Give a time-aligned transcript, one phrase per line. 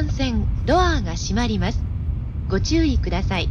[0.00, 1.82] 番線ドアが閉まります。
[2.48, 3.50] ご注意ください。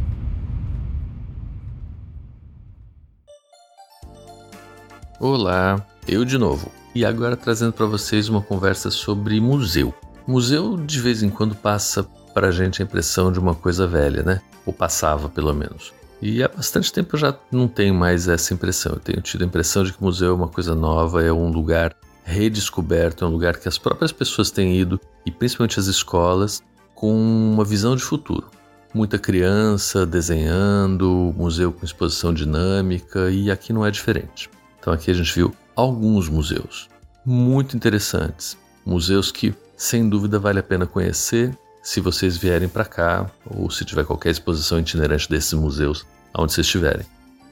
[5.20, 6.70] Olá, eu de novo.
[6.94, 9.94] E agora trazendo para vocês uma conversa sobre museu.
[10.26, 12.02] Museu de vez em quando passa
[12.34, 14.40] para a gente a impressão de uma coisa velha, né?
[14.66, 15.94] Ou passava pelo menos.
[16.20, 18.92] E há bastante tempo eu já não tenho mais essa impressão.
[18.92, 21.50] Eu tenho tido a impressão de que o museu é uma coisa nova, é um
[21.50, 26.63] lugar redescoberto, é um lugar que as próprias pessoas têm ido, e principalmente as escolas,
[26.95, 28.49] com uma visão de futuro.
[28.93, 34.49] Muita criança desenhando, museu com exposição dinâmica, e aqui não é diferente.
[34.79, 36.89] Então aqui a gente viu alguns museus
[37.25, 43.29] muito interessantes, museus que sem dúvida vale a pena conhecer se vocês vierem para cá
[43.45, 47.05] ou se tiver qualquer exposição itinerante desses museus onde vocês estiverem.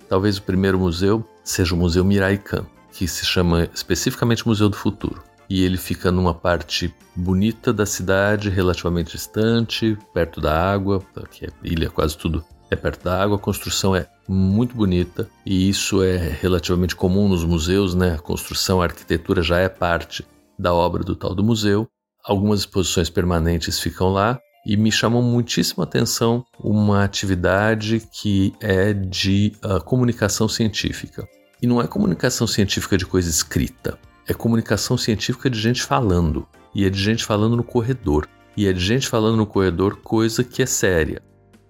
[0.08, 2.66] Talvez o primeiro museu seja o Museu Miraikan,
[3.00, 5.24] que se chama especificamente Museu do Futuro.
[5.50, 11.50] E ele fica numa parte bonita da cidade, relativamente distante, perto da água, que é
[11.64, 16.18] ilha quase tudo é perto da água, a construção é muito bonita e isso é
[16.18, 18.16] relativamente comum nos museus, né?
[18.16, 20.28] A construção, a arquitetura já é parte
[20.60, 21.88] da obra do tal do museu.
[22.22, 29.54] Algumas exposições permanentes ficam lá e me chamou muitíssima atenção uma atividade que é de
[29.64, 31.26] uh, comunicação científica.
[31.62, 36.48] E não é comunicação científica de coisa escrita, é comunicação científica de gente falando.
[36.74, 38.28] E é de gente falando no corredor.
[38.56, 41.22] E é de gente falando no corredor coisa que é séria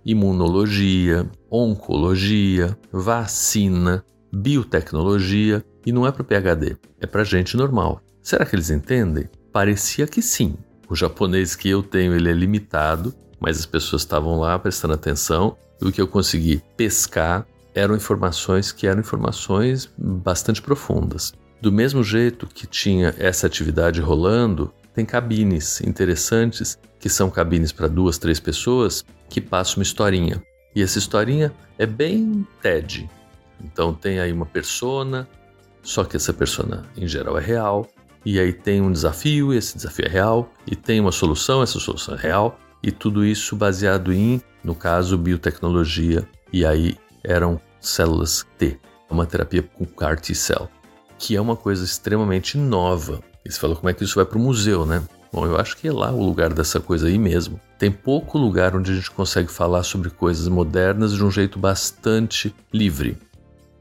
[0.05, 8.01] imunologia, oncologia, vacina, biotecnologia e não é para PhD, é para gente normal.
[8.21, 9.29] Será que eles entendem?
[9.51, 10.55] Parecia que sim.
[10.89, 15.55] O japonês que eu tenho ele é limitado, mas as pessoas estavam lá prestando atenção
[15.81, 21.33] e o que eu consegui pescar eram informações que eram informações bastante profundas.
[21.61, 27.87] Do mesmo jeito que tinha essa atividade rolando, tem cabines interessantes, que são cabines para
[27.87, 30.41] duas, três pessoas, que passam uma historinha.
[30.75, 33.09] E essa historinha é bem TED.
[33.63, 35.27] Então tem aí uma persona,
[35.81, 37.87] só que essa persona em geral é real.
[38.25, 40.51] E aí tem um desafio, esse desafio é real.
[40.67, 42.59] E tem uma solução, essa solução é real.
[42.81, 46.27] E tudo isso baseado em, no caso, biotecnologia.
[46.51, 50.69] E aí eram células T, uma terapia com CAR T-cell,
[51.17, 54.37] que é uma coisa extremamente nova e você falou como é que isso vai para
[54.37, 55.03] o museu, né?
[55.31, 57.59] Bom, eu acho que é lá o lugar dessa coisa aí mesmo.
[57.77, 62.53] Tem pouco lugar onde a gente consegue falar sobre coisas modernas de um jeito bastante
[62.73, 63.17] livre.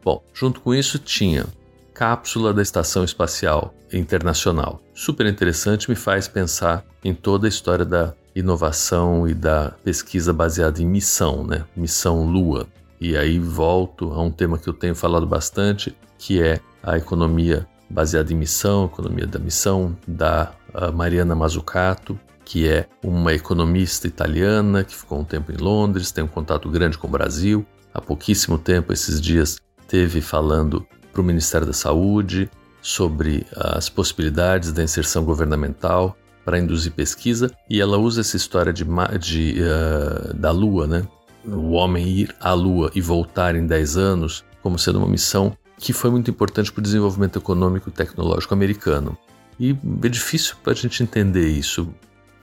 [0.04, 1.46] Bom, junto com isso tinha
[1.92, 4.80] cápsula da Estação Espacial Internacional.
[4.94, 10.80] Super interessante, me faz pensar em toda a história da inovação e da pesquisa baseada
[10.80, 11.64] em missão, né?
[11.76, 12.66] Missão Lua.
[13.00, 17.66] E aí volto a um tema que eu tenho falado bastante, que é a economia
[17.88, 20.52] baseada em missão, economia da missão, da
[20.94, 26.28] Mariana Mazzucato, que é uma economista italiana que ficou um tempo em Londres, tem um
[26.28, 27.64] contato grande com o Brasil.
[27.92, 34.72] Há pouquíssimo tempo, esses dias, teve falando para o Ministério da Saúde sobre as possibilidades
[34.72, 38.84] da inserção governamental para induzir pesquisa e ela usa essa história de,
[39.20, 41.06] de uh, da Lua, né?
[41.52, 45.92] O homem ir à Lua e voltar em 10 anos como sendo uma missão que
[45.92, 49.16] foi muito importante para o desenvolvimento econômico e tecnológico americano.
[49.58, 51.88] E é difícil para a gente entender isso.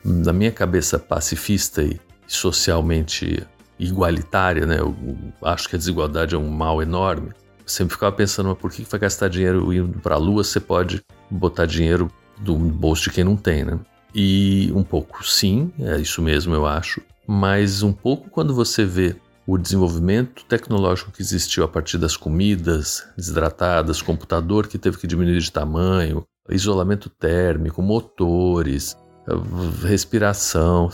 [0.04, 3.46] Na minha cabeça pacifista e socialmente
[3.80, 4.80] igualitária, né?
[4.80, 4.96] Eu
[5.44, 7.30] acho que a desigualdade é um mal enorme.
[7.30, 10.44] Eu sempre ficava pensando, mas por que vai gastar dinheiro indo para a Lua?
[10.44, 13.80] Você pode botar dinheiro do bolso de quem não tem, né?
[14.14, 17.02] E um pouco sim, é isso mesmo, eu acho.
[17.28, 19.16] Mas um pouco quando você vê
[19.48, 25.40] o desenvolvimento tecnológico que existiu a partir das comidas desidratadas, computador que teve que diminuir
[25.40, 28.98] de tamanho, isolamento térmico, motores,
[29.84, 30.90] respiração,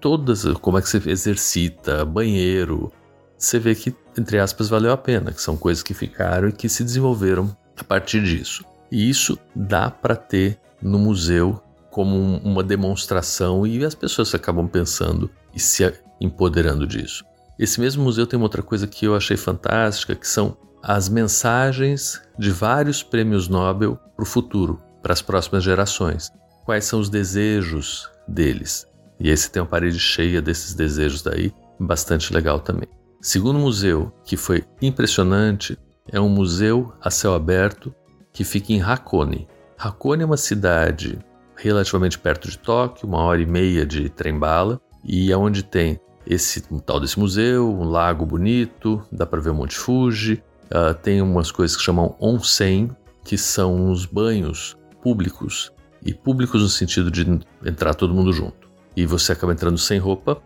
[0.00, 2.92] todas, como é que você exercita, banheiro,
[3.36, 6.68] você vê que, entre aspas, valeu a pena, que são coisas que ficaram e que
[6.68, 8.64] se desenvolveram a partir disso.
[8.90, 15.30] E isso dá para ter no museu como uma demonstração e as pessoas acabam pensando
[15.58, 17.24] e se empoderando disso.
[17.58, 22.22] Esse mesmo museu tem uma outra coisa que eu achei fantástica, que são as mensagens
[22.38, 26.30] de vários prêmios Nobel para o futuro, para as próximas gerações.
[26.64, 28.86] Quais são os desejos deles?
[29.18, 32.88] E esse tem uma parede cheia desses desejos daí, bastante legal também.
[33.20, 35.76] Segundo museu, que foi impressionante,
[36.06, 37.92] é um museu a céu aberto
[38.32, 39.48] que fica em Hakone.
[39.76, 41.18] Hakone é uma cidade
[41.56, 46.62] relativamente perto de Tóquio, uma hora e meia de trem-bala, e é onde tem esse
[46.70, 50.42] um tal desse museu, um lago bonito, dá para ver o Monte Fuji.
[50.66, 52.90] Uh, tem umas coisas que chamam onsen,
[53.24, 55.72] que são os banhos públicos
[56.04, 57.26] e públicos no sentido de
[57.64, 58.68] entrar todo mundo junto.
[58.96, 60.42] e você acaba entrando sem roupa,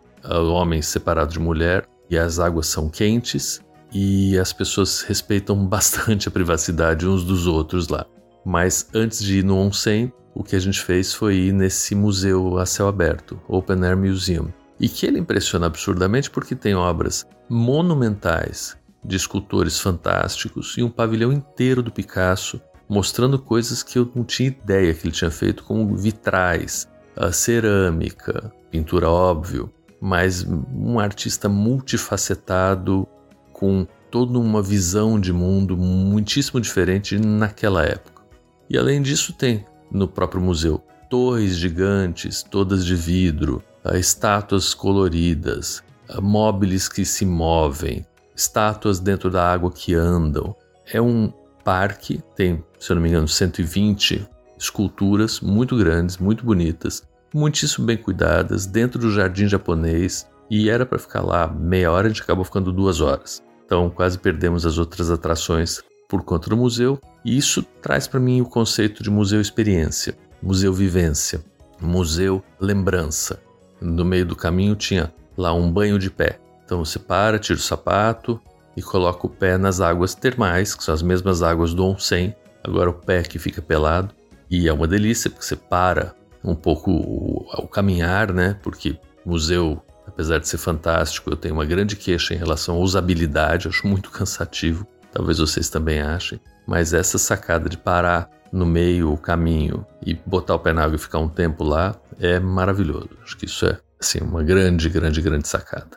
[0.52, 3.60] homem separado de mulher, e as águas são quentes
[3.92, 8.06] e as pessoas respeitam bastante a privacidade uns dos outros lá.
[8.44, 12.58] Mas antes de ir no onsen, o que a gente fez foi ir nesse museu
[12.58, 14.48] a céu aberto, Open Air Museum.
[14.80, 21.32] E que ele impressiona absurdamente porque tem obras monumentais de escultores fantásticos e um pavilhão
[21.32, 25.96] inteiro do Picasso mostrando coisas que eu não tinha ideia que ele tinha feito, como
[25.96, 26.86] vitrais,
[27.32, 33.06] cerâmica, pintura óbvio, mas um artista multifacetado
[33.52, 38.22] com toda uma visão de mundo muitíssimo diferente naquela época.
[38.68, 43.62] E além disso tem no próprio museu torres gigantes, todas de vidro,
[43.92, 45.82] estátuas coloridas,
[46.22, 50.56] móveis que se movem, estátuas dentro da água que andam.
[50.90, 51.30] É um
[51.62, 54.26] parque, tem, se eu não me engano, 120
[54.58, 57.02] esculturas muito grandes, muito bonitas,
[57.34, 62.08] muitíssimo bem cuidadas, dentro do jardim japonês, e era para ficar lá meia hora, a
[62.08, 63.42] gente acabou ficando duas horas.
[63.66, 68.42] Então quase perdemos as outras atrações por conta do museu, e isso traz para mim
[68.42, 71.42] o conceito de museu experiência, museu vivência,
[71.80, 73.42] museu lembrança.
[73.80, 76.38] No meio do caminho tinha lá um banho de pé.
[76.62, 78.38] Então você para, tira o sapato,
[78.76, 82.36] e coloca o pé nas águas termais, que são as mesmas águas do onsen.
[82.62, 84.14] Agora o pé que fica pelado
[84.50, 88.58] e é uma delícia porque você para um pouco o, o caminhar, né?
[88.62, 93.66] Porque museu, apesar de ser fantástico, eu tenho uma grande queixa em relação à usabilidade,
[93.66, 94.86] acho muito cansativo.
[95.12, 100.54] Talvez vocês também achem, mas essa sacada de parar no meio o caminho e botar
[100.54, 103.10] o pé na água e ficar um tempo lá é maravilhoso.
[103.22, 105.96] Acho que isso é assim uma grande, grande, grande sacada.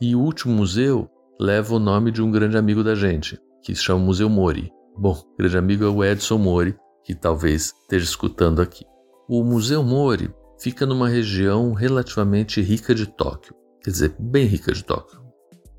[0.00, 1.08] E o último museu
[1.38, 4.70] leva o nome de um grande amigo da gente, que se chama Museu Mori.
[4.96, 8.84] Bom, grande amigo é o Edson Mori, que talvez esteja escutando aqui.
[9.28, 14.84] O Museu Mori fica numa região relativamente rica de Tóquio, quer dizer, bem rica de
[14.84, 15.20] Tóquio,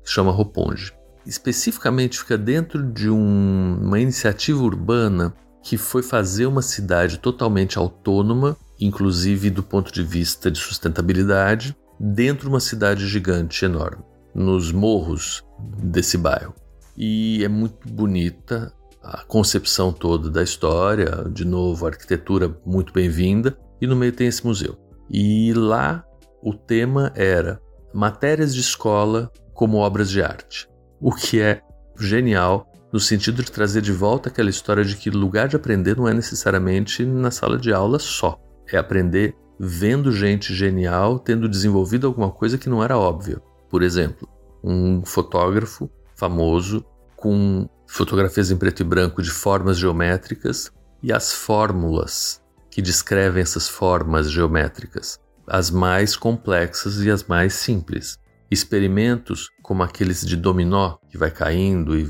[0.02, 0.92] que chama Roppongi.
[1.26, 8.56] Especificamente fica dentro de um, uma iniciativa urbana que foi fazer uma cidade totalmente autônoma,
[8.80, 14.02] inclusive do ponto de vista de sustentabilidade, dentro de uma cidade gigante enorme
[14.34, 15.44] nos morros
[15.78, 16.54] desse bairro.
[16.96, 18.72] E é muito bonita
[19.02, 24.26] a concepção toda da história, de novo, a arquitetura muito bem-vinda, e no meio tem
[24.26, 24.76] esse museu.
[25.10, 26.04] E lá
[26.42, 27.60] o tema era
[27.92, 30.68] matérias de escola como obras de arte,
[31.02, 31.60] o que é
[31.98, 36.06] genial no sentido de trazer de volta aquela história de que lugar de aprender não
[36.06, 38.38] é necessariamente na sala de aula só,
[38.70, 43.40] é aprender vendo gente genial tendo desenvolvido alguma coisa que não era óbvia.
[43.68, 44.28] Por exemplo,
[44.62, 46.84] um fotógrafo famoso
[47.16, 50.70] com fotografias em preto e branco de formas geométricas
[51.02, 52.40] e as fórmulas
[52.70, 58.18] que descrevem essas formas geométricas, as mais complexas e as mais simples.
[58.52, 62.06] Experimentos como aqueles de dominó, que vai caindo e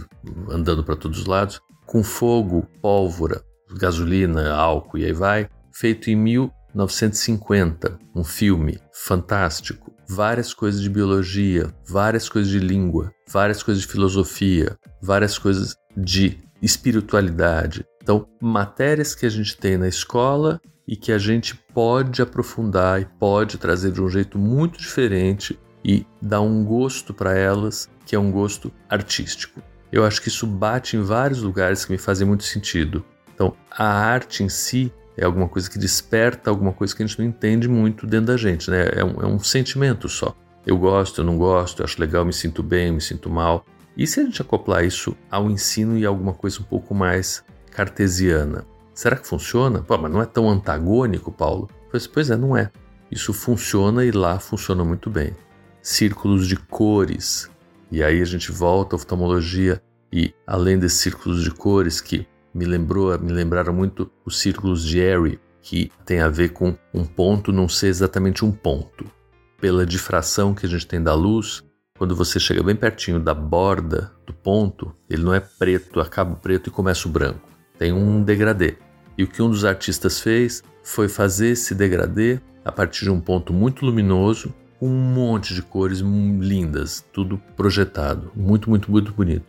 [0.50, 3.44] andando para todos os lados, com fogo, pólvora,
[3.79, 11.73] gasolina, álcool e aí vai, feito em 1950, um filme fantástico várias coisas de biologia,
[11.89, 17.87] várias coisas de língua, várias coisas de filosofia, várias coisas de espiritualidade.
[18.03, 23.05] Então, matérias que a gente tem na escola e que a gente pode aprofundar e
[23.05, 28.19] pode trazer de um jeito muito diferente e dar um gosto para elas, que é
[28.19, 29.60] um gosto artístico.
[29.91, 33.05] Eu acho que isso bate em vários lugares que me fazem muito sentido.
[33.34, 37.19] Então, a arte em si é alguma coisa que desperta alguma coisa que a gente
[37.19, 38.89] não entende muito dentro da gente, né?
[38.93, 40.34] É um, é um sentimento só.
[40.65, 43.67] Eu gosto, eu não gosto, eu acho legal, me sinto bem, me sinto mal.
[43.96, 48.65] E se a gente acoplar isso ao ensino e alguma coisa um pouco mais cartesiana?
[48.94, 49.82] Será que funciona?
[49.82, 51.69] Pô, mas não é tão antagônico, Paulo?
[51.91, 52.70] Pois, pois é, não é.
[53.10, 55.34] Isso funciona e lá funciona muito bem.
[55.82, 57.51] Círculos de cores.
[57.91, 62.24] E aí a gente volta à oftalmologia e além desses círculos de cores que
[62.55, 67.05] me lembrou, me lembraram muito os círculos de Airy, que tem a ver com um
[67.05, 69.10] ponto não ser exatamente um ponto.
[69.60, 71.65] Pela difração que a gente tem da luz,
[71.98, 76.69] quando você chega bem pertinho da borda do ponto, ele não é preto, acaba preto
[76.69, 77.48] e começa o branco.
[77.79, 78.77] Tem um degradê.
[79.19, 83.20] E o que um dos artistas fez foi fazer esse degradê a partir de um
[83.20, 89.46] ponto muito luminoso, um monte de cores lindas, tudo projetado, muito, muito, muito bonito.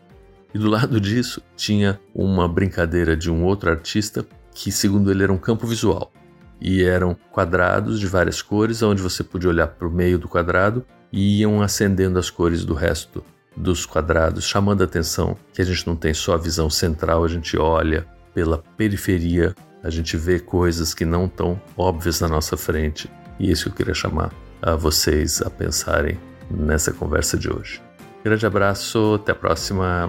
[0.54, 4.24] E do lado disso tinha uma brincadeira de um outro artista
[4.54, 6.14] que, segundo ele, era um campo visual.
[6.62, 10.86] E eram quadrados de várias cores, onde você podia olhar para o meio do quadrado
[11.12, 13.24] e iam acendendo as cores do resto
[13.58, 17.28] dos quadrados, chamando a atenção que a gente não tem só a visão central, a
[17.28, 23.10] gente olha pela periferia, a gente vê coisas que não estão óbvias na nossa frente.
[23.40, 24.32] E é isso que eu queria chamar
[24.64, 26.18] a vocês a pensarem
[26.50, 27.82] nessa conversa de hoje.
[28.24, 30.08] Grande abraço, até a próxima.